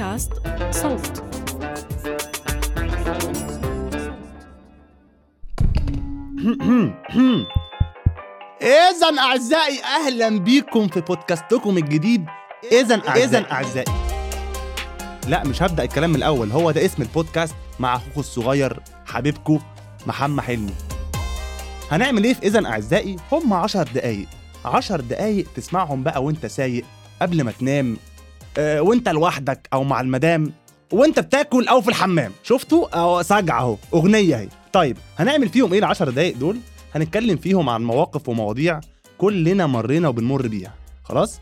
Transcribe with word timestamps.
بودكاست 0.00 0.32
صوت. 0.70 1.22
إذا 8.62 9.18
أعزائي 9.18 9.82
أهلا 9.84 10.28
بيكم 10.38 10.88
في 10.88 11.00
بودكاستكم 11.00 11.78
الجديد. 11.78 12.26
إذا 12.72 12.94
إذا 12.94 13.52
أعزائي. 13.52 13.92
لا 15.28 15.44
مش 15.44 15.62
هبدأ 15.62 15.82
الكلام 15.82 16.10
من 16.10 16.16
الأول. 16.16 16.50
هو 16.50 16.70
ده 16.70 16.84
اسم 16.84 17.02
البودكاست 17.02 17.54
مع 17.78 17.96
أخوكم 17.96 18.20
الصغير 18.20 18.80
حبيبكم 19.06 19.60
محمد 20.06 20.44
حلمي. 20.44 20.74
هنعمل 21.90 22.24
إيه 22.24 22.34
في 22.34 22.46
إذا 22.46 22.66
أعزائي؟ 22.66 23.16
هم 23.32 23.52
عشر 23.52 23.82
دقايق. 23.82 24.26
عشر 24.64 25.00
دقايق 25.00 25.46
تسمعهم 25.56 26.02
بقى 26.02 26.24
وأنت 26.24 26.46
سايق 26.46 26.84
قبل 27.22 27.42
ما 27.44 27.52
تنام. 27.52 27.96
وانت 28.58 29.08
لوحدك 29.08 29.68
أو 29.72 29.84
مع 29.84 30.00
المدام 30.00 30.52
وانت 30.92 31.20
بتاكل 31.20 31.68
أو 31.68 31.80
في 31.80 31.88
الحمام. 31.88 32.32
شفتوا؟ 32.42 33.00
أو 33.00 33.22
سجع 33.22 33.60
أهو 33.60 33.76
أغنية 33.94 34.36
أهي. 34.36 34.48
طيب 34.72 34.96
هنعمل 35.18 35.48
فيهم 35.48 35.72
إيه 35.72 35.78
العشر 35.78 36.10
دقايق 36.10 36.36
دول؟ 36.36 36.58
هنتكلم 36.94 37.36
فيهم 37.36 37.68
عن 37.68 37.82
مواقف 37.84 38.28
ومواضيع 38.28 38.80
كلنا 39.18 39.66
مرينا 39.66 40.08
وبنمر 40.08 40.48
بيها. 40.48 40.74
خلاص؟ 41.04 41.40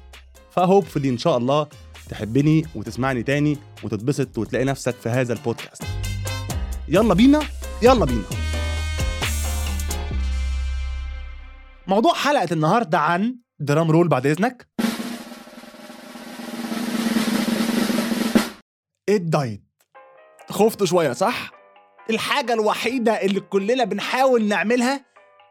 فهوبفلي 0.51 1.09
ان 1.09 1.19
شاء 1.19 1.37
الله 1.37 1.67
تحبني 2.09 2.67
وتسمعني 2.75 3.23
تاني 3.23 3.59
وتتبسط 3.83 4.39
وتلاقي 4.39 4.65
نفسك 4.65 4.95
في 4.95 5.09
هذا 5.09 5.33
البودكاست. 5.33 5.83
يلا 6.89 7.15
بينا؟ 7.15 7.41
يلا 7.83 8.05
بينا. 8.05 8.23
موضوع 11.87 12.15
حلقة 12.15 12.49
النهاردة 12.53 12.99
عن 12.99 13.37
drum 13.61 13.91
roll 13.91 14.09
بعد 14.09 14.27
إذنك. 14.27 14.68
ال 19.17 19.24
diet. 19.24 19.63
خفتوا 20.51 20.87
شوية 20.87 21.13
صح؟ 21.13 21.51
الحاجة 22.11 22.53
الوحيدة 22.53 23.13
اللي 23.13 23.41
كلنا 23.41 23.85
بنحاول 23.85 24.45
نعملها 24.45 25.05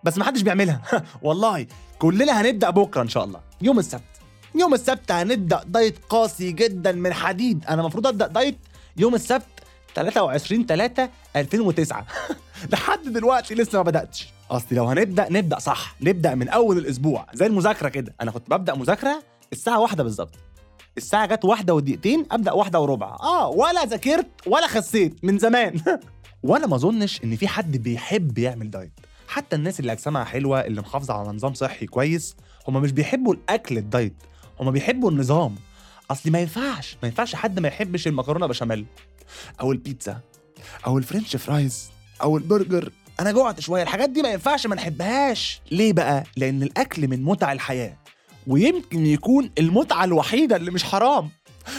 بس 0.03 0.17
محدش 0.17 0.41
بيعملها. 0.41 0.81
والله 1.21 1.67
كلنا 1.99 2.41
هنبدأ 2.41 2.69
بكرة 2.69 3.01
إن 3.01 3.09
شاء 3.09 3.23
الله 3.23 3.41
يوم 3.61 3.79
السبت. 3.79 4.01
يوم 4.55 4.73
السبت 4.73 5.11
هنبدأ 5.11 5.61
diet 5.65 5.95
قاسي 6.09 6.51
جدا 6.51 6.91
من 6.91 7.13
حديد. 7.13 7.65
أنا 7.69 7.81
المفروض 7.81 8.07
أبدأ 8.07 8.27
diet 8.27 8.57
يوم 8.97 9.15
السبت 9.15 9.43
23 9.95 10.65
3 10.65 11.09
2009 11.35 12.05
لحد 12.71 13.03
دلوقتي 13.03 13.55
لسه 13.55 13.77
ما 13.77 13.83
بدأتش. 13.83 14.27
اصلي 14.51 14.77
لو 14.77 14.85
هنبدأ 14.85 15.27
نبدأ 15.29 15.59
صح. 15.59 15.95
نبدأ 16.01 16.35
من 16.35 16.49
أول 16.49 16.77
الأسبوع 16.77 17.27
زي 17.33 17.45
المذاكرة 17.45 17.89
كده. 17.89 18.15
أنا 18.21 18.31
كنت 18.31 18.49
ببدأ 18.49 18.75
مذاكرة 18.75 19.23
الساعة 19.53 19.79
واحدة 19.79 20.03
بالظبط. 20.03 20.35
الساعة 20.97 21.25
جت 21.25 21.45
واحدة 21.45 21.73
ودقيقتين 21.73 22.25
أبدأ 22.31 22.51
واحدة 22.51 22.79
وربع. 22.79 23.15
آه 23.21 23.47
ولا 23.49 23.85
ذاكرت 23.85 24.27
ولا 24.47 24.67
خسيت 24.67 25.23
من 25.23 25.37
زمان. 25.37 25.81
وأنا 26.43 26.67
ما 26.67 26.75
أظنش 26.75 27.23
إن 27.23 27.35
في 27.35 27.47
حد 27.47 27.77
بيحب 27.77 28.37
يعمل 28.37 28.71
دايت. 28.71 28.91
حتى 29.27 29.55
الناس 29.55 29.79
اللي 29.79 29.91
أجسامها 29.91 30.23
حلوة 30.23 30.59
اللي 30.61 30.81
محافظة 30.81 31.13
على 31.13 31.29
نظام 31.29 31.53
صحي 31.53 31.85
كويس 31.85 32.35
هم 32.67 32.81
مش 32.81 32.91
بيحبوا 32.91 33.33
الأكل 33.33 33.77
الدايت. 33.77 34.15
هم 34.59 34.71
بيحبوا 34.71 35.11
النظام. 35.11 35.55
اصلي 36.11 36.31
ما 36.31 36.39
ينفعش 36.39 36.97
ما 37.03 37.07
ينفعش 37.07 37.35
حد 37.35 37.59
ما 37.59 37.67
يحبش 37.67 38.07
المكرونة 38.07 38.47
بشاميل. 38.47 38.85
أو 39.61 39.71
البيتزا. 39.71 40.19
أو 40.87 40.97
ال 40.97 41.03
French 41.03 41.35
fries. 41.35 41.89
أو 42.21 42.37
البرجر. 42.37 42.91
أنا 43.19 43.31
جوعت 43.31 43.59
شوية. 43.59 43.83
الحاجات 43.83 44.09
دي 44.09 44.21
ما 44.21 44.29
ينفعش 44.29 44.67
ما 44.67 44.75
نحبهاش. 44.75 45.61
ليه 45.71 45.93
بقى؟ 45.93 46.23
لأن 46.37 46.63
الأكل 46.63 47.07
من 47.07 47.23
متع 47.23 47.51
الحياة. 47.51 47.97
ويمكن 48.47 49.05
يكون 49.05 49.49
المتعة 49.57 50.03
الوحيدة 50.03 50.55
اللي 50.55 50.71
مش 50.71 50.83
حرام. 50.83 51.29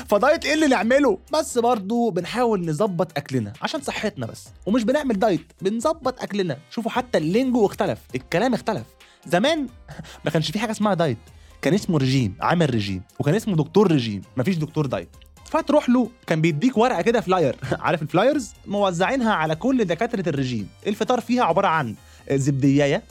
ف 0.09 0.16
diet 0.16 0.45
إيه 0.45 0.55
اللي 0.55 0.67
نعمله؟ 0.67 1.19
بس 1.33 1.59
برضو 1.59 2.11
بنحاول 2.11 2.67
نظبط 2.69 3.19
أكلنا 3.19 3.53
عشان 3.63 3.81
صحتنا 3.81 4.27
بس. 4.27 4.49
ومش 4.67 4.85
بنعمل 4.85 5.19
diet 5.19 5.53
بنظبط 5.63 6.23
أكلنا. 6.23 6.59
شوفوا 6.71 6.91
حتى 6.91 7.19
ال 7.19 7.27
lingo 7.27 7.67
اختلف 7.67 7.99
الكلام 8.15 8.55
اختلف. 8.55 8.87
زمان 9.27 9.67
ما 10.25 10.31
كانش 10.31 10.51
في 10.51 10.59
حاجة 10.59 10.71
اسمها 10.71 10.95
diet. 10.95 11.19
كان 11.63 11.75
اسمه 11.75 11.99
رجيم 11.99 12.37
عامل 12.41 12.75
رجيم. 12.75 13.03
وكان 13.19 13.35
اسمه 13.35 13.57
دكتور 13.57 13.93
رجيم 13.93 14.23
مفيش 14.37 14.57
دكتور 14.57 14.87
diet. 14.87 15.09
فتروح 15.45 15.89
له 15.89 16.11
كان 16.27 16.41
بيديك 16.41 16.77
ورقة 16.79 17.03
كده 17.03 17.21
flyer. 17.21 17.57
عارف 17.87 18.03
ال 18.03 18.09
flyers؟ 18.09 18.53
موزعينها 18.67 19.33
على 19.33 19.57
كل 19.57 19.85
دكاترة 19.85 20.29
الرجيم. 20.29 20.69
الفطار 20.87 21.21
فيها 21.21 21.45
عبارة 21.45 21.67
عن 21.67 21.95
زبديايه 22.33 23.03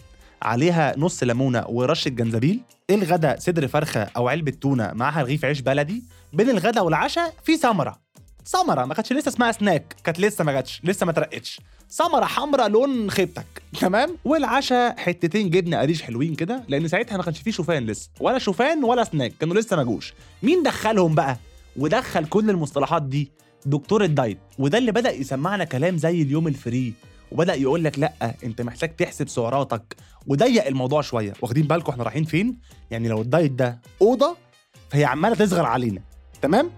عليها 0.41 0.93
نص 0.97 1.23
ليمونة 1.23 1.65
ورشة 1.67 2.09
جنزبيل. 2.09 2.59
الغدا 2.89 3.35
صدر 3.39 3.67
فرخة 3.67 4.07
أو 4.17 4.27
علبة 4.27 4.51
تونة 4.51 4.91
معاها 4.93 5.21
رغيف 5.21 5.45
عيش 5.45 5.61
بلدي؟ 5.61 6.03
بين 6.33 6.49
الغدا 6.49 6.81
والعشاء 6.81 7.33
في 7.43 7.57
سمره 7.57 7.99
سمره 8.43 8.85
ما 8.85 8.93
كانتش 8.93 9.13
لسه 9.13 9.29
اسمها 9.29 9.51
سناك 9.51 9.95
كانت 10.03 10.19
لسه 10.19 10.43
ما 10.43 10.51
جاتش 10.51 10.81
لسه 10.83 11.05
ما 11.05 11.11
ترقتش 11.11 11.59
سمره 11.89 12.25
حمراء 12.25 12.69
لون 12.69 13.11
خيبتك. 13.11 13.45
تمام؟ 13.79 14.17
والعشاء 14.25 14.97
حتتين 14.97 15.49
جبنة 15.49 15.77
قريش 15.79 16.01
حلوين 16.01 16.35
كده 16.35 16.63
لأن 16.67 16.87
ساعتها 16.87 17.17
ما 17.17 17.23
كانش 17.23 17.39
فيه 17.39 17.51
شوفان 17.51 17.85
لسه. 17.85 18.09
ولا 18.19 18.39
شوفان 18.39 18.83
ولا 18.83 19.03
سناك 19.03 19.33
كانوا 19.39 19.55
لسه 19.55 19.75
ما 19.75 19.83
جوش. 19.83 20.13
مين 20.43 20.63
دخلهم 20.63 21.15
بقى؟ 21.15 21.37
ودخل 21.77 22.25
كل 22.25 22.49
المصطلحات 22.49 23.03
دي 23.03 23.31
دكتور 23.65 24.03
ال 24.03 24.09
diet. 24.09 24.37
وده 24.59 24.77
اللي 24.77 24.91
بدأ 24.91 25.11
يسمعنا 25.11 25.63
كلام 25.63 25.97
زي 25.97 26.21
اليوم 26.21 26.47
ال 26.47 26.55
free. 26.55 26.93
وبدأ 27.31 27.53
يقول 27.53 27.83
لك 27.83 27.99
لأ 27.99 28.35
أنت 28.43 28.61
محتاج 28.61 28.95
تحسب 28.95 29.27
سعراتك. 29.27 29.95
وضيق 30.27 30.65
الموضوع 30.67 31.01
شوية. 31.01 31.33
واخدين 31.41 31.67
بالكم 31.67 31.91
إحنا 31.91 32.03
رايحين 32.03 32.23
فين؟ 32.23 32.59
يعني 32.91 33.07
لو 33.07 33.21
ال 33.21 33.27
diet 33.27 33.51
ده 33.51 33.79
أوضة 34.01 34.37
فهي 34.89 35.05
عمالة 35.05 35.35
تصغر 35.35 35.65
علينا. 35.65 36.01
تمام؟ 36.41 36.71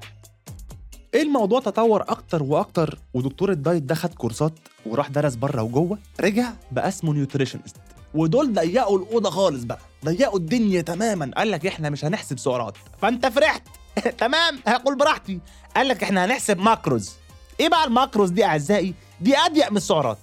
الموضوع 1.16 1.60
تطور 1.60 2.02
أكتر 2.02 2.44
وأكتر؟ 2.44 3.00
ودكتور 3.14 3.52
ال 3.52 3.58
diet 3.58 3.84
ده 3.84 3.96
خد 3.96 4.14
كورسات 4.14 4.54
وراح 4.86 5.08
درس 5.10 5.36
بره 5.36 5.62
وجوه 5.64 5.98
رجع 6.22 6.50
بقى 6.72 6.88
اسمه 6.88 7.14
nutritionist 7.14 7.76
ودول 8.14 8.54
ضيقوا 8.54 9.00
الأوضة 9.00 9.30
خالص 9.30 9.64
بقى. 9.64 9.80
ضيقوا 10.06 10.40
الدنيا 10.40 10.82
تماما. 10.82 11.32
قال 11.38 11.52
لك 11.52 11.66
إحنا 11.66 11.90
مش 11.90 12.06
هنحسب 12.06 12.40
سعرات. 12.40 12.74
فأنت 13.02 13.26
فرحت. 13.26 13.64
تمام؟ 14.20 14.60
هقول 14.68 14.98
براحتي. 14.98 15.40
قال 15.76 15.88
لك 15.88 16.04
إحنا 16.04 16.26
هنحسب 16.26 16.60
macros. 16.60 17.12
إيه 17.60 17.70
بقى 17.70 17.86
ال 17.86 17.92
macros 17.92 18.30
دي 18.30 18.46
أعزائي؟ 18.46 18.94
دي 19.22 19.38
أضيق 19.38 19.72
من 19.72 19.78
السعرات. 19.78 20.18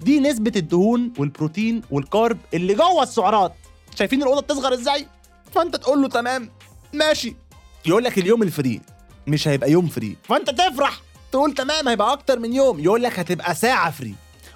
دي 0.00 0.20
نسبة 0.20 0.52
الدهون 0.56 1.12
والبروتين 1.18 1.82
وال 1.90 2.06
carb 2.06 2.38
اللي 2.54 2.74
جوه 2.74 3.02
السعرات. 3.02 3.52
شايفين 3.94 4.22
الأوضة 4.22 4.40
بتصغر 4.40 4.74
إزاي؟ 4.74 5.06
فأنت 5.54 5.76
تقول 5.76 6.02
له 6.02 6.08
تمام 6.08 6.50
ماشي. 6.92 7.36
يقول 7.86 8.04
لك 8.04 8.18
اليوم 8.18 8.42
ال 8.42 8.50
free 8.50 8.80
مش 9.26 9.48
هيبقى 9.48 9.70
يوم 9.70 9.86
free. 9.88 10.16
فأنت 10.22 10.50
تفرح 10.50 11.00
تقول 11.32 11.54
تمام 11.54 11.88
هيبقى 11.88 12.12
أكتر 12.12 12.38
من 12.38 12.52
يوم. 12.52 12.80
يقول 12.80 13.02
لك 13.02 13.18
هتبقى 13.18 13.54
ساعة 13.54 13.90
free. 13.90 14.14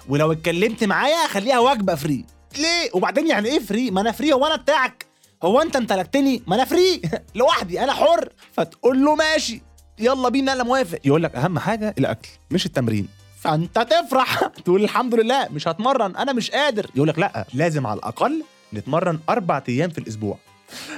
ولو 0.09 0.31
اتكلمت 0.31 0.83
معايا 0.83 1.27
خليها 1.27 1.59
وجبة 1.59 1.95
free. 1.95 2.25
ليه؟ 2.57 2.89
وبعدين 2.93 3.27
يعني 3.27 3.49
إيه 3.49 3.59
free؟ 3.59 3.91
ما 3.91 4.01
أنا 4.01 4.11
free 4.11 4.33
هو 4.33 4.45
أنا 4.45 4.55
بتاعك. 4.55 5.05
هو 5.43 5.61
أنت 5.61 5.75
امتلكتني 5.75 6.43
ما 6.47 6.55
أنا 6.55 6.65
free. 6.65 7.01
لوحدي 7.35 7.83
أنا 7.83 7.93
حر. 7.93 8.29
فتقول 8.53 9.05
له 9.05 9.15
ماشي 9.15 9.61
يلا 9.99 10.29
بينا 10.29 10.53
أنا 10.53 10.63
موافق. 10.63 10.99
يقول 11.05 11.23
لك 11.23 11.35
أهم 11.35 11.59
حاجة 11.59 11.95
الأكل 11.97 12.29
مش 12.51 12.65
التمرين. 12.65 13.07
فانت 13.45 13.79
تفرح. 13.79 14.39
تقول 14.65 14.83
الحمد 14.83 15.15
لله 15.15 15.47
مش 15.51 15.67
هتمرن 15.67 16.15
أنا 16.15 16.33
مش 16.33 16.51
قادر. 16.51 16.87
يقول 16.95 17.07
لك 17.07 17.19
لا 17.19 17.45
لازم 17.53 17.87
على 17.87 17.97
الأقل 17.97 18.43
نتمرن 18.73 19.19
أربع 19.29 19.63
أيام 19.69 19.89
في 19.89 19.97
الأسبوع. 19.97 20.37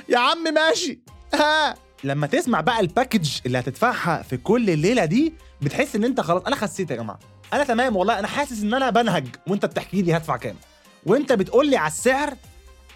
يا 0.09 0.18
عم 0.19 0.44
ماشي. 0.53 1.00
ها. 1.34 1.75
لما 2.03 2.28
تسمع 2.28 2.62
بقى 2.62 2.80
ال 2.80 2.86
package 2.86 3.30
اللي 3.46 3.59
هتدفعها 3.59 4.22
في 4.22 4.38
كل 4.38 4.69
الليلة 4.69 5.06
دي 5.06 5.34
بتحس 5.62 5.96
إن 5.96 6.03
أنت 6.03 6.22
خلاص 6.22 6.44
أنا 6.44 6.56
خسيت 6.56 6.91
يا 6.91 6.96
جماعة. 6.96 7.19
أنا 7.53 7.63
تمام 7.63 7.96
والله 7.96 8.19
أنا 8.19 8.28
حاسس 8.28 8.62
إن 8.62 8.74
أنا 8.74 8.90
بنهج. 8.90 9.28
وأنت 9.47 9.66
بتحكي 9.66 10.02
لي 10.02 10.18
هدفع 10.18 10.38
كام. 10.38 10.56
وأنت 11.06 11.34
بتقول 11.34 11.69
لي 11.69 11.78
على 11.78 11.88
السعر 11.91 12.34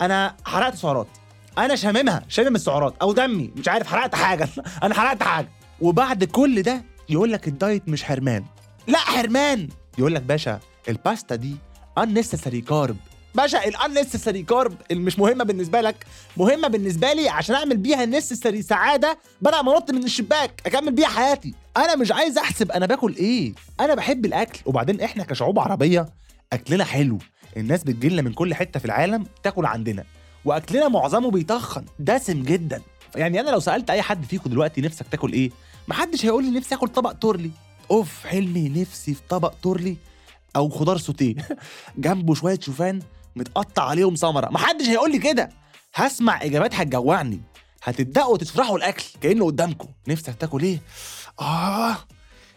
أنا 0.02 0.36
حرقت 0.46 0.76
سعرات. 0.76 1.08
أنا 1.58 1.76
شاممها 1.76 2.24
شامم 2.28 2.56
السعرات. 2.56 2.94
أو 3.02 3.14
دمي. 3.14 3.52
مش 3.56 3.68
عارف 3.68 3.88
حرقت 3.88 4.16
حاجة. 4.16 4.50
أنا 4.84 4.94
حرقت 4.94 5.24
حاجة. 5.24 5.48
وبعد 5.82 6.24
كل 6.24 6.62
ده 6.62 6.84
يقول 7.10 7.32
لك 7.32 7.48
ال 7.48 7.56
diet 7.56 7.90
مش 7.90 8.04
حرمان. 8.04 8.46
لا 8.88 8.98
حرمان. 8.98 9.68
يقول 9.98 10.16
لك 10.16 10.22
باشا 10.22 10.60
الباستا 10.90 11.36
دي 11.36 11.56
unnecessary 12.00 12.56
carb 12.70 12.98
باشا 13.36 13.68
ال 13.68 13.74
unnecessary 13.74 14.44
carb 14.44 14.76
اللي 14.92 15.04
مش 15.04 15.20
مهمة 15.20 15.44
بالنسبة 15.44 15.82
لك 15.82 16.06
مهمة 16.38 16.68
بالنسبة 16.68 17.14
لي 17.14 17.30
عشان 17.30 17.56
أعمل 17.56 17.78
بيها 17.78 18.06
necessary 18.06 18.62
سعادة 18.62 19.18
بدل 19.42 19.60
ما 19.60 19.78
انط 19.78 19.92
من 19.92 20.04
الشباك 20.04 20.62
أكمل 20.66 20.92
بيها 20.92 21.08
حياتي. 21.08 21.54
أنا 21.78 21.96
مش 21.96 22.12
عايز 22.12 22.38
أحسب 22.38 22.72
أنا 22.72 22.86
باكل 22.86 23.16
إيه. 23.16 23.54
أنا 23.80 23.96
بحب 23.96 24.26
الأكل. 24.26 24.60
وبعدين 24.66 25.02
إحنا 25.02 25.24
كشعوب 25.24 25.60
عربية 25.60 26.06
أكلنا 26.54 26.84
حلو. 26.84 27.18
الناس 27.58 27.84
بتجيلنا 27.84 28.22
من 28.22 28.34
كل 28.34 28.54
حتة 28.54 28.80
في 28.80 28.86
العالم 28.86 29.26
تاكل 29.44 29.66
عندنا. 29.66 30.04
وأكلنا 30.46 30.88
معظمه 30.88 31.32
بيتخن 31.32 31.86
دسم 32.00 32.44
جدا. 32.44 32.82
يعني 33.16 33.40
أنا 33.40 33.50
لو 33.50 33.60
سألت 33.60 33.90
أي 33.90 34.02
حد 34.02 34.26
فيكم 34.26 34.50
دلوقتي 34.50 34.82
نفسك 34.82 35.06
تاكل 35.12 35.34
إيه 35.34 35.52
محدش 35.88 36.26
هيقول 36.26 36.44
لي 36.44 36.52
نفسي 36.52 36.76
آكل 36.76 36.88
طبق 36.88 37.12
تورلي. 37.12 37.52
اوف 37.92 38.26
حلمي 38.26 38.70
نفسي 38.70 39.14
في 39.14 39.22
طبق 39.30 39.54
تورلي 39.64 39.98
أو 40.56 40.70
خضار 40.70 40.98
سوتيه. 40.98 41.36
جنبه 41.98 42.34
شوية 42.34 42.60
شوفان 42.60 43.00
متقطع 43.36 43.84
عليهم 43.84 44.16
سمره 44.16 44.50
محدش 44.50 44.86
هيقول 44.86 45.12
لي 45.12 45.20
كده. 45.20 45.50
هسمع 45.96 46.44
إجابات 46.44 46.76
هتجوعني. 46.76 47.42
هتبداوا 47.84 48.38
تشرحوا 48.38 48.78
الأكل 48.78 49.04
كأنه 49.22 49.46
قدامكم. 49.46 49.88
نفسك 50.08 50.36
تاكل 50.36 50.64
إيه؟ 50.64 50.80
آه 51.42 51.98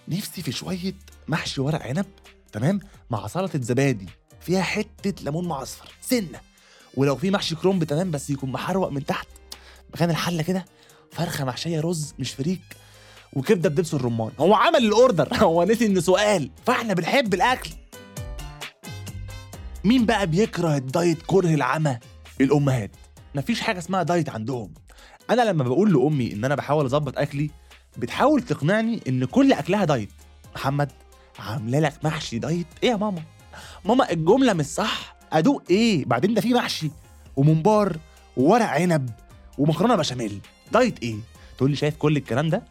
نفسي 0.09 0.43
في 0.43 0.53
شوية 0.53 0.95
محشي 1.29 1.61
ورق 1.61 1.83
عنب 1.83 2.07
تمام؟ 2.53 2.81
مع 3.11 3.27
سلطة 3.27 3.61
زبادي. 3.61 4.07
فيها 4.41 4.63
حتة 4.63 5.25
ليمون 5.25 5.49
معصفر 5.49 5.93
سنة. 6.01 6.41
ولو 6.97 7.17
في 7.17 7.31
محشي 7.31 7.55
كرنب 7.55 7.85
تمام؟ 7.85 8.11
بس 8.11 8.31
يكون 8.31 8.53
محروق 8.53 8.89
من 8.89 9.07
تحت. 9.07 9.29
مكان 9.95 10.11
الحلة 10.11 10.43
كده. 10.43 10.65
فرخة 11.13 11.45
محشية 11.45 11.81
رز 11.81 12.15
مش 12.19 12.31
فريك. 12.33 12.61
وكبده 13.37 13.69
بدبس 13.69 13.95
الرمان. 13.95 14.31
هو 14.41 14.55
عمل 14.55 14.77
ال 14.77 14.84
order. 14.84 15.29
هو 15.45 15.65
نسي 15.65 15.87
إنه 15.87 16.01
سؤال. 16.01 16.51
فإحنا 16.67 16.95
بنحب 16.95 17.35
الأكل. 17.35 17.71
مين 19.85 20.07
بقى 20.07 20.27
بيكره 20.27 20.77
ال 20.77 20.85
diet 20.85 21.19
كره 21.27 21.55
العمى؟ 21.55 21.99
الأمهات. 22.41 22.91
مفيش 23.35 23.61
حاجة 23.61 23.79
اسمها 23.79 24.03
diet 24.03 24.29
عندهم. 24.29 24.75
أنا 25.31 25.43
لما 25.43 25.65
بقول 25.65 25.93
لأمي 25.93 26.33
إن 26.33 26.45
أنا 26.45 26.55
بحاول 26.55 26.85
أظبط 26.85 27.19
أكلي 27.19 27.51
بتحاول 27.97 28.43
تقنعني 28.43 29.01
إن 29.09 29.25
كل 29.25 29.53
أكلها 29.53 29.85
diet. 29.85 30.09
محمد 30.55 30.93
عاملة 31.39 31.79
لك 31.79 32.05
محشي 32.05 32.39
diet؟ 32.39 32.67
إيه 32.83 32.91
يا 32.91 32.97
ماما؟ 32.97 33.23
ماما 33.85 34.11
الجملة 34.11 34.53
مش 34.53 34.67
صح. 34.67 35.17
أدوق 35.33 35.63
إيه؟ 35.71 36.05
بعدين 36.05 36.35
ده 36.35 36.41
في 36.41 36.55
محشي 36.55 36.91
وممبار 37.37 37.97
وورق 38.37 38.67
عنب 38.67 39.11
ومكرونة 39.59 39.97
بشاميل. 39.97 40.41
diet 40.73 41.03
إيه؟ 41.03 41.17
تقول 41.57 41.71
لي 41.71 41.77
شايف 41.77 41.97
كل 41.97 42.17
الكلام 42.17 42.49
ده؟ 42.49 42.63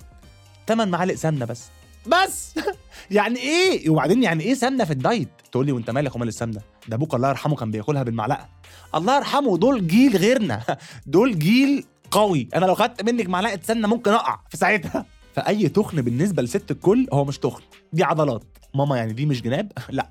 8 0.68 0.92
معالق 0.92 1.15
سمنة 1.15 1.45
بس. 1.45 1.63
بس! 2.07 2.56
يعني 3.12 3.39
إيه؟ 3.39 3.89
وبعدين 3.89 4.24
يعني 4.24 4.44
إيه 4.44 4.54
سمنة 4.54 4.83
في 4.83 4.92
ال 4.94 5.00
diet؟ 5.00 5.30
تقول 5.51 5.65
لي 5.65 5.71
وأنت 5.71 5.89
مالك 5.89 6.15
ومال 6.15 6.27
السمنة؟ 6.27 6.62
ده 6.88 6.95
أبوك 6.95 7.15
الله 7.15 7.30
يرحمه 7.30 7.56
كان 7.56 7.71
بياكلها 7.71 8.04
بالمعلقة. 8.04 8.50
الله 8.95 9.18
يرحمه 9.18 9.57
دول 9.57 9.88
جيل 9.88 10.18
غيرنا. 10.18 10.62
دول 11.06 11.39
جيل 11.39 11.86
قوي. 12.12 12.48
أنا 12.56 12.65
لو 12.65 12.75
خدت 12.75 13.04
منك 13.04 13.30
معلقة 13.30 13.60
سمنة 13.63 13.88
ممكن 13.88 14.12
أقع 14.12 14.39
في 14.50 14.57
ساعتها. 14.57 15.06
فأي 15.36 15.69
تخن 15.69 16.01
بالنسبة 16.01 16.44
لست 16.44 16.71
الكل 16.71 17.07
هو 17.13 17.25
مش 17.25 17.38
تخن. 17.38 17.62
دي 17.94 18.04
عضلات. 18.04 18.44
ماما 18.75 18.98
يعني 18.98 19.13
دي 19.13 19.25
مش 19.25 19.42
جناب؟ 19.42 19.71
لا. 19.89 20.07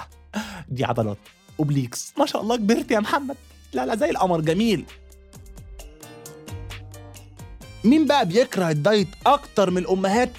دي 0.68 0.84
عضلات. 0.84 1.18
obliques. 1.60 2.14
ما 2.18 2.26
شاء 2.26 2.42
الله 2.42 2.56
كبرت 2.56 2.90
يا 2.90 3.00
محمد. 3.00 3.36
لا 3.72 3.86
لا 3.86 3.96
زي 3.96 4.10
القمر. 4.10 4.40
جميل. 4.40 4.84
مين 7.84 8.06
بقى 8.06 8.26
بيكره 8.26 8.70
ال 8.70 8.78
diet 8.78 9.08
أكتر 9.26 9.70
من 9.70 9.78
الأمهات؟ 9.78 10.30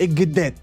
الجدات. 0.00 0.54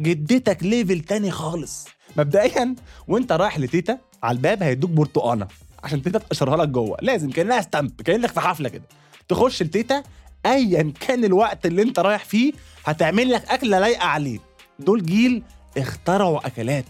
جدتك 0.00 0.62
level 0.62 1.00
تاني 1.00 1.30
خالص. 1.30 1.86
مبدئيا 2.16 2.74
وأنت 3.08 3.32
رايح 3.32 3.58
لتيتا 3.58 3.98
على 4.22 4.36
الباب 4.36 4.62
هيدوك 4.62 4.90
برتقانة. 4.90 5.48
عشان 5.84 6.02
تيتا 6.02 6.18
تقشرها 6.18 6.56
لك 6.56 6.68
جوه. 6.68 6.96
لازم 7.02 7.30
كأنها 7.30 7.60
stamp 7.60 8.02
كأنك 8.02 8.30
في 8.30 8.40
حفلة 8.40 8.68
كده. 8.68 8.82
تخش 9.28 9.62
لتيتا 9.62 10.02
ايا 10.46 10.92
كان 11.00 11.24
الوقت 11.24 11.66
اللي 11.66 11.82
أنت 11.82 11.98
رايح 11.98 12.24
فيه 12.24 12.52
هتعمل 12.84 13.30
لك 13.32 13.48
أكلة 13.48 13.78
لايقة 13.78 14.04
عليه. 14.06 14.38
دول 14.78 15.02
جيل 15.06 15.42
اخترعوا 15.78 16.46
أكلات. 16.46 16.84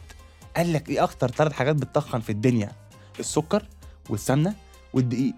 قال 0.56 0.72
لك 0.72 0.88
إيه 0.88 1.02
أكتر 1.04 1.30
ثلاث 1.30 1.52
حاجات 1.52 1.76
بتتخن 1.76 2.20
في 2.20 2.30
الدنيا؟ 2.30 2.72
السكر 3.20 3.62
والسمنة 4.10 4.54
والدقيق. 4.94 5.34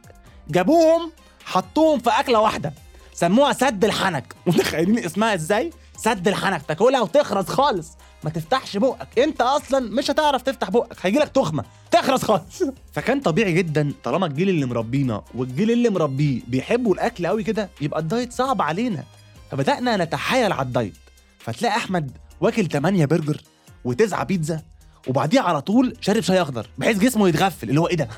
جابوهم 0.49 1.12
حطوهم 1.45 1.99
في 1.99 2.11
أكلة 2.11 2.41
واحدة. 2.41 2.73
سموها 3.14 3.53
سد 3.53 3.85
الحنك. 3.85 4.35
متخيلين 4.47 4.99
اسمها 4.99 5.35
إزاي؟ 5.35 5.70
سد 5.97 6.29
الحنك. 6.29 6.62
تاكلها 6.62 7.00
وتخرس 7.00 7.49
خالص. 7.49 7.88
ما 8.25 8.31
تفتحش 8.31 8.76
بقك. 8.76 9.19
انت 9.19 9.41
أصلا 9.41 9.91
مش 9.91 10.11
هتعرف 10.11 10.43
تفتح 10.43 10.70
بقك. 10.70 10.97
هيجيلك 11.03 11.29
تخمة. 11.29 11.64
تخرس 11.91 12.23
خالص. 12.25 12.62
فكان 12.94 13.20
طبيعي 13.20 13.53
جدا 13.53 13.93
طالما 14.05 14.26
الجيل 14.26 14.49
اللي 14.49 14.67
مربينا 14.67 15.23
والجيل 15.35 15.70
اللي 15.70 15.91
مربيه 15.91 16.41
بيحبوا 16.49 16.94
الأكل 16.94 17.26
قوي 17.26 17.43
كده 17.44 17.70
يبقى 17.81 18.00
ال 18.00 18.07
diet 18.07 18.32
صعب 18.32 18.62
علينا. 18.62 19.05
فبدأنا 19.50 19.97
نتحايل 20.05 20.53
على 20.53 20.62
ال 20.67 20.71
diet. 20.71 20.94
فتلاقي 21.38 21.76
أحمد 21.76 22.11
واكل 22.41 22.67
8 22.69 23.05
برجر 23.05 23.41
وتسعة 23.85 24.25
بيتزا 24.25 24.61
وبعديها 25.09 25.43
على 25.43 25.61
طول 25.61 25.97
شارب 26.00 26.23
شاي 26.23 26.43
أخضر 26.43 26.67
بحيث 26.79 26.99
جسمه 26.99 27.29
يتغفل. 27.29 27.69
اللي 27.70 27.81
هو 27.81 27.88
إيه 27.88 27.97
ده؟ 27.97 28.09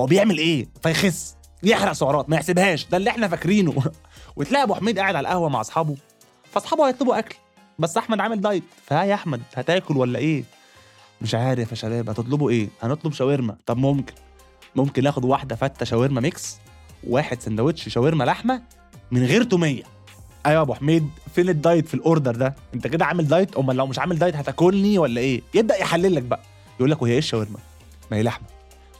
هو 0.00 0.06
بيعمل 0.06 0.38
إيه؟ 0.38 0.68
فيخس. 0.82 1.34
يحرق 1.62 1.92
سعرات. 1.92 2.30
ما 2.30 2.36
يحسبهاش. 2.36 2.86
ده 2.86 2.96
اللي 2.96 3.10
إحنا 3.10 3.28
فاكرينه. 3.28 3.74
وتلاقي 4.36 4.62
أبو 4.62 4.74
حميد 4.74 4.98
قاعد 4.98 5.14
على 5.14 5.28
القهوة 5.28 5.48
مع 5.48 5.60
أصحابه 5.60 5.96
فأصحابه 6.52 6.88
هيطلبوا 6.88 7.18
أكل. 7.18 7.36
بس 7.78 7.96
أحمد 7.96 8.20
عامل 8.20 8.40
diet. 8.40 8.62
فها 8.86 9.04
يا 9.04 9.14
أحمد 9.14 9.42
هتاكل 9.54 9.96
ولا 9.96 10.18
إيه؟ 10.18 10.44
مش 11.22 11.34
عارف 11.34 11.70
يا 11.70 11.76
شباب 11.76 12.10
هتطلبوا 12.10 12.50
إيه؟ 12.50 12.68
هنطلب 12.82 13.12
شاورما. 13.12 13.56
طب 13.66 13.76
ممكن. 13.76 14.14
ممكن 14.76 15.02
ناخد 15.02 15.24
واحدة 15.24 15.56
فتة 15.56 15.84
شاورما 15.84 16.20
mix 16.20 16.56
واحد 17.08 17.40
سندوتش 17.42 17.88
شاورما 17.88 18.24
لحمة 18.24 18.62
من 19.10 19.24
غير 19.24 19.42
تومية. 19.42 19.82
أيوه 20.46 20.56
يا 20.56 20.62
أبو 20.62 20.74
حميد 20.74 21.08
فين 21.34 21.48
ال 21.48 21.56
diet 21.56 21.88
في 21.88 21.94
ال 21.94 22.01
order 22.01 22.36
ده؟ 22.36 22.54
أنت 22.74 22.86
كده 22.86 23.04
عامل 23.04 23.28
diet؟ 23.28 23.56
أمال 23.56 23.76
لو 23.76 23.86
مش 23.86 23.98
عامل 23.98 24.18
diet 24.18 24.36
هتاكلني 24.36 24.98
ولا 24.98 25.20
إيه؟ 25.20 25.42
يبدأ 25.54 25.76
يحلل 25.76 26.14
لك 26.14 26.22
بقى. 26.22 26.40
يقول 26.78 26.90
لك 26.90 27.02
وهي 27.02 27.12
إيه 27.12 27.18
الشاورما؟ 27.18 27.58
ما 28.10 28.16
هي 28.16 28.22
لحمة. 28.22 28.46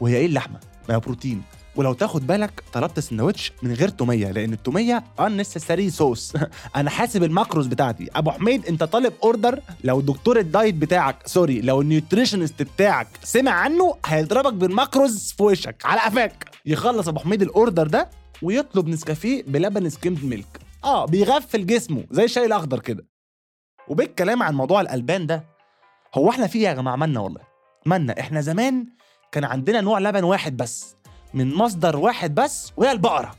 وهي 0.01 0.17
إيه 0.17 0.27
اللحمة؟ 0.27 0.61
ما 0.89 0.95
هي 0.95 1.01
بروتين. 1.01 1.43
ولو 1.77 1.93
تاخد 1.93 2.27
بالك 2.27 2.63
طلبت 2.73 3.01
سندوتش 3.01 3.53
من 3.63 3.73
غير 3.73 3.89
تومية 3.89 4.31
لأن 4.31 4.53
التومية 4.53 5.05
unnecessary 5.21 5.89
sauce 5.89 6.33
أنا 6.77 6.91
حاسب 6.91 7.23
ال 7.23 7.29
macros 7.29 7.67
بتاعتي. 7.67 8.09
أبو 8.15 8.31
حميد 8.31 8.67
أنت 8.67 8.85
طالب 8.85 9.13
order 9.25 9.61
لو 9.85 10.01
دكتور 10.01 10.39
ال 10.39 10.46
diet 10.46 10.75
بتاعك 10.75 11.27
sorry 11.27 11.61
لو 11.61 11.81
ال 11.81 11.87
nutritionist 11.87 12.63
بتاعك 12.63 13.07
سمع 13.25 13.51
عنه 13.51 13.97
هيضربك 14.07 14.53
بال 14.53 14.73
macros 14.73 15.33
في 15.37 15.43
وشك. 15.43 15.77
على 15.85 16.01
قفاك. 16.01 16.49
يخلص 16.67 17.09
أبو 17.09 17.21
حميد 17.21 17.43
ال 17.43 17.50
order 17.50 17.87
ده 17.87 18.11
ويطلب 18.43 18.89
نسكافيه 18.89 19.43
بلبن 19.47 19.89
skimmed 19.91 20.25
milk 20.25 20.61
آه 20.85 21.07
بيغفل 21.07 21.67
جسمه 21.67 22.05
زي 22.11 22.25
الشاي 22.25 22.47
الأخضر 22.47 22.79
كده. 22.81 23.05
وبالكلام 23.89 24.43
عن 24.43 24.55
موضوع 24.55 24.81
الألبان 24.81 25.27
ده. 25.27 25.45
هو 26.15 26.31
إحنا 26.31 26.47
فيه 26.47 26.69
يا 26.69 26.73
جماعة؟ 26.75 26.97
مالنا 26.97 27.21
والله. 27.21 27.41
مالنا 27.87 28.21
إحنا 28.21 28.41
زمان 28.41 28.87
كان 29.33 29.45
عندنا 29.45 29.81
نوع 29.81 29.99
لبن 29.99 30.25
واحد 30.25 30.57
بس. 30.57 30.97
من 31.35 31.55
مصدر 31.55 31.97
واحد 31.97 32.35
بس 32.35 32.73
وهي 32.77 32.93
البقرة. 32.93 33.35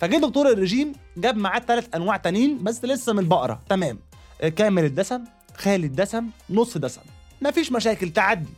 فجه 0.00 0.16
دكتور 0.16 0.48
الرجيم 0.48 0.92
جاب 1.16 1.36
معاه 1.36 1.60
ثلاث 1.60 1.88
أنواع 1.94 2.16
تانيين 2.16 2.64
بس 2.64 2.84
لسه 2.84 3.12
من 3.12 3.18
البقرة. 3.18 3.60
تمام. 3.68 3.98
آه، 4.40 4.48
كامل 4.48 4.84
الدسم 4.84 5.24
خالي 5.56 5.86
الدسم 5.86 6.26
نص 6.50 6.78
دسم. 6.78 7.00
مفيش 7.42 7.72
مشاكل 7.72 8.10
تعدي. 8.10 8.48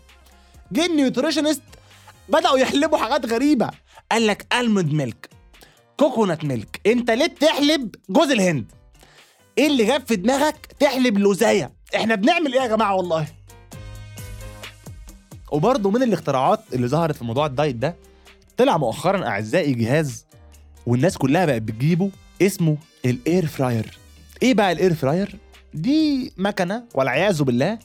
جه 0.73 0.87
ال 0.87 0.92
nutritionist 0.92 1.63
بدأوا 2.29 2.59
يحلبوا 2.59 2.99
حاجات 2.99 3.27
غريبة. 3.27 3.71
قال 4.13 4.27
لك 4.27 4.47
almond 4.55 4.93
milk 4.93 5.31
coconut 5.97 6.45
milk. 6.45 6.81
أنت 6.87 7.11
ليه 7.11 7.27
بتحلب 7.27 7.95
جوز 8.11 8.31
الهند؟ 8.31 8.73
إيه 9.59 9.67
اللي 9.67 9.85
جاب 9.85 10.07
في 10.07 10.17
دماغك؟ 10.17 10.67
تحلب 10.81 11.19
لوزايه 11.19 11.73
إحنا 11.97 12.15
بنعمل 12.15 12.53
إيه 12.55 12.61
يا 12.61 12.67
جماعة 12.67 12.95
والله؟ 12.95 13.27
وبرضه 15.53 15.91
من 15.91 16.03
الاختراعات 16.03 16.61
اللي 16.73 16.89
ظهرت 16.89 17.17
في 17.17 17.25
موضوع 17.25 17.47
ال 17.47 17.53
diet 17.53 17.77
ده 17.77 17.97
طلع 18.57 18.77
مؤخرا 18.77 19.27
أعزائي 19.29 19.75
جهاز 19.75 20.27
والناس 20.87 21.19
كلها 21.19 21.47
بقت 21.47 21.63
بتجيبه 21.63 22.11
اسمه 22.43 22.77
ال 23.05 23.15
air 23.15 23.47
fryer 23.47 23.99
إيه 24.43 24.55
بقى 24.55 24.73
ال 24.73 24.78
air 24.78 24.95
fryer 24.95 25.37
دي 25.75 26.33
مكنة 26.37 26.85
والعياذ 26.95 27.43
بالله 27.43 27.79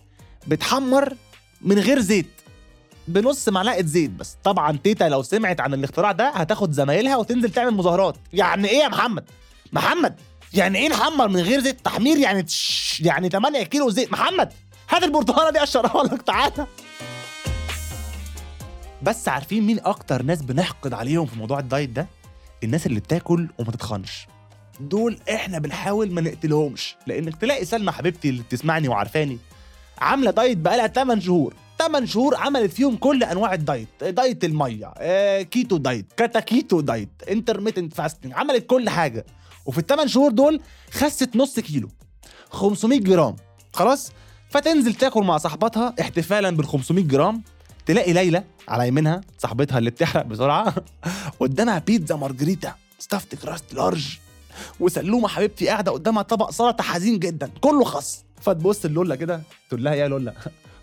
بتحمر 0.48 1.14
من 1.62 1.80
غير 1.80 2.00
زيت 2.00 2.26
بنص 3.08 3.50
معلقة 3.50 3.86
زيت 3.86 4.10
بس. 4.12 4.38
طبعا 4.44 4.78
تيتا 4.84 5.04
لو 5.04 5.24
سمعت 5.24 5.62
عن 5.62 5.74
الاختراع 5.74 6.12
ده 6.12 6.30
هتاخد 6.30 6.72
زمايلها 6.72 7.16
وتنزل 7.16 7.50
تعمل 7.52 7.72
مظاهرات. 7.74 8.16
يعني 8.34 8.68
إيه 8.68 8.78
يا 8.78 8.88
محمد؟ 8.88 9.24
محمد 9.74 10.16
يعني 10.54 10.78
إيه 10.80 10.90
نحمر 10.90 11.28
من 11.28 11.40
غير 11.40 11.60
زيت؟ 11.60 11.82
تحمير 11.86 12.18
يعني 12.18 12.44
تش 12.44 13.02
يعني 13.06 13.30
8 13.30 13.64
كيلو 13.64 13.90
زيت. 13.90 14.12
محمد 14.12 14.54
هات 14.90 15.04
البرتقالة 15.04 15.50
دي 15.52 15.64
أقشرها 15.64 16.04
لك 16.04 16.22
تعالى. 16.22 16.68
بس 19.02 19.28
عارفين 19.28 19.64
مين 19.64 19.80
أكتر 19.86 20.24
ناس 20.24 20.42
بنحقد 20.42 20.94
عليهم 20.94 21.26
في 21.26 21.38
موضوع 21.40 21.60
ال 21.60 21.66
diet 21.66 21.90
ده؟ 21.90 22.08
الناس 22.64 22.86
اللي 22.86 23.00
بتاكل 23.00 23.50
وما 23.60 23.72
تتخنش. 23.72 24.28
دول 24.80 25.20
إحنا 25.34 25.60
بنحاول 25.60 26.12
ما 26.12 26.22
نقتلهمش 26.22 26.96
لإنك 27.08 27.36
تلاقي 27.36 27.66
سلمى 27.66 27.92
حبيبتي 27.92 28.30
اللي 28.30 28.42
بتسمعني 28.44 28.88
وعارفاني 28.88 29.38
عاملة 29.98 30.32
diet 30.32 30.58
بقالها 30.58 30.88
8 30.88 31.22
شهور 31.22 31.54
8 31.80 32.08
شهور 32.08 32.36
عملت 32.36 32.72
فيهم 32.74 32.96
كل 32.96 33.24
أنواع 33.24 33.54
ال 33.54 33.60
diet 33.60 33.88
diet 34.04 34.44
المية 34.44 34.94
آه، 34.98 35.42
keto 35.42 35.78
diet 35.78 36.14
كاتا 36.18 36.40
keto 36.40 36.82
diet 36.82 37.10
intermittent 37.30 37.94
fasting 37.94 38.34
عملت 38.34 38.66
كل 38.66 38.90
حاجة. 38.90 39.26
وفي 39.66 39.78
الثمان 39.78 40.08
شهور 40.08 40.32
دول 40.32 40.62
خست 40.92 41.36
نص 41.36 41.60
كيلو 41.60 41.90
500 42.50 43.00
جرام. 43.00 43.36
خلاص؟ 43.74 44.12
فتنزل 44.50 44.94
تاكل 44.94 45.24
مع 45.24 45.38
صاحبتها 45.38 45.94
احتفالا 46.02 46.50
بال 46.50 46.66
500 46.68 47.04
جرام 47.04 47.44
تلاقي 47.86 48.14
ليلى 48.14 48.44
على 48.70 48.88
يمينها 48.88 49.22
صاحبتها 49.38 49.78
اللي 49.78 49.90
بتحرق 49.90 50.26
بسرعة 50.26 50.76
قدامها 51.40 51.80
بيتزا 51.80 52.16
مارجريتا 52.16 52.76
stuffed 53.00 53.36
crust 53.36 53.74
large 53.74 54.18
وسلومة 54.80 55.28
حبيبتي 55.28 55.68
قاعدة 55.68 55.92
قدامها 55.92 56.22
طبق 56.22 56.52
سلطة 56.52 56.84
حزين 56.84 57.20
جدا 57.20 57.50
كله 57.62 57.84
خس. 57.84 58.24
فتبص 58.42 58.86
للولا 58.86 59.16
كده 59.16 59.42
تقول 59.70 59.84
لها 59.84 59.94
يا 59.94 60.08
لولا 60.08 60.34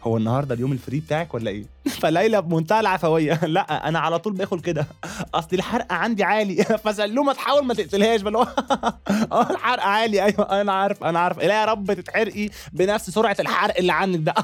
هو 0.07 0.17
النهارده 0.17 0.55
اليوم 0.55 0.73
ال 0.73 0.78
free 0.78 1.01
بتاعك 1.01 1.35
ولا 1.35 1.51
إيه؟ 1.51 1.65
فليلى 2.01 2.43
بمنتهى 2.43 2.81
العفوية. 2.81 3.41
لا 3.57 3.89
أنا 3.89 3.99
على 3.99 4.19
طول 4.19 4.33
باكل 4.33 4.61
كده. 4.61 4.87
أصل 5.35 5.49
الحرق 5.53 5.93
عندي 5.93 6.25
عالي. 6.25 6.65
فسلومه 6.65 7.33
تحاول 7.33 7.65
ما 7.65 7.75
تقتلهاش 7.75 8.23
بل 8.23 8.37
آه 8.37 9.51
الحرق 9.51 9.83
عالي. 9.83 10.25
أيوه 10.25 10.61
أنا 10.61 10.73
عارف 10.73 11.05
أنا 11.05 11.19
عارف. 11.19 11.39
لا 11.39 11.61
يا 11.61 11.65
رب 11.65 11.93
تتحرقي 11.93 12.49
بنفس 12.73 13.11
سرعة 13.11 13.37
الحرق 13.41 13.77
اللي 13.79 13.93
عندك 13.93 14.19
ده. 14.21 14.35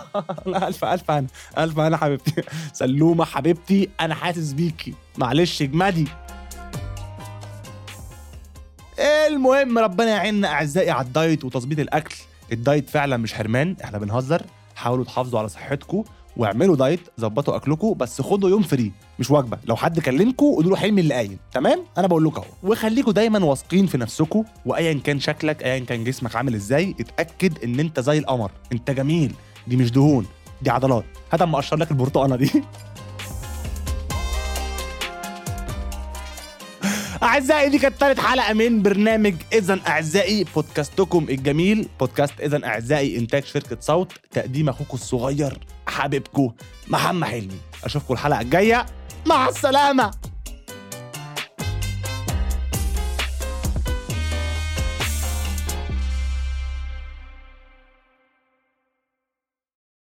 ألف 0.66 0.84
ألف 0.84 1.10
أنا 1.10 1.26
ألف 1.58 1.78
أنا 1.80 1.96
حبيبتي. 1.96 2.42
سلومة 2.72 3.24
حبيبتي 3.24 3.88
أنا 4.00 4.14
حاسس 4.14 4.52
بيكي. 4.52 4.94
معلش 5.18 5.62
اجمدي 5.62 6.08
المهم 9.26 9.78
ربنا 9.78 10.10
يعيننا 10.10 10.48
أعزائي 10.48 10.90
على 10.90 11.06
ال 11.06 11.14
diet 11.14 11.44
وتظبيط 11.44 11.78
الأكل. 11.78 12.14
ال 12.52 12.60
diet 12.60 12.90
فعلا 12.90 13.16
مش 13.16 13.34
حرمان 13.34 13.76
إحنا 13.84 13.98
بنهزر. 13.98 14.42
حاولوا 14.82 15.04
تحافظوا 15.04 15.38
على 15.38 15.48
صحتكم 15.48 16.04
واعملوا 16.36 16.76
diet 16.76 17.00
ظبطوا 17.20 17.56
أكلكم 17.56 17.94
بس 17.94 18.20
خدوا 18.20 18.50
يوم 18.50 18.62
free 18.62 18.92
مش 19.18 19.30
وجبة. 19.30 19.58
لو 19.64 19.76
حد 19.76 20.00
كلمكم 20.00 20.46
قولوا 20.46 20.70
له 20.70 20.76
حلمي 20.76 21.00
اللي 21.00 21.14
قايل. 21.14 21.38
تمام؟ 21.52 21.84
أنا 21.98 22.06
بقول 22.06 22.24
لكم 22.24 22.42
أهو. 22.42 22.70
وخليكم 22.72 23.10
دايما 23.10 23.44
واثقين 23.44 23.86
في 23.86 23.98
نفسكم 23.98 24.44
وايا 24.66 25.00
كان 25.04 25.20
شكلك 25.20 25.62
ايا 25.62 25.78
كان 25.78 26.04
جسمك 26.04 26.36
عامل 26.36 26.54
إزاي 26.54 26.94
اتأكد 27.00 27.64
إن 27.64 27.80
أنت 27.80 28.00
زي 28.00 28.18
القمر. 28.18 28.50
أنت 28.72 28.90
جميل. 28.90 29.34
دي 29.66 29.76
مش 29.76 29.90
دهون 29.90 30.26
دي 30.62 30.70
عضلات. 30.70 31.04
هات 31.32 31.42
اما 31.42 31.54
اقشر 31.54 31.76
لك 31.76 31.90
البرتقانة 31.90 32.36
دي. 32.36 32.50
أعزائي 37.22 37.68
دي 37.68 37.78
كانت 37.78 38.00
تالت 38.00 38.20
حلقة 38.20 38.52
من 38.52 38.82
برنامج 38.82 39.34
اذا 39.52 39.80
أعزائي 39.88 40.44
بودكاستكم 40.54 41.26
الجميل 41.30 41.88
بودكاست 42.00 42.40
اذا 42.40 42.66
أعزائي 42.66 43.18
إنتاج 43.18 43.44
شركة 43.44 43.76
صوت 43.80 44.12
تقديم 44.30 44.68
أخوكم 44.68 44.94
الصغير 44.94 45.58
حبيبكم 45.86 46.52
محمد 46.88 47.28
حلمي. 47.28 47.58
أشوفكم 47.84 48.14
الحلقة 48.14 48.40
الجاية. 48.40 48.86
مع 49.26 49.48
السلامة. 49.48 50.10